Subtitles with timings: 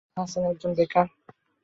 [0.17, 1.07] হাসান একজন বেকার।